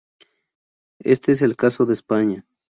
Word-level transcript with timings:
Este 1.03 1.31
es 1.31 1.43
el 1.43 1.55
caso 1.55 1.85
de 1.85 1.93
España. 1.93 2.43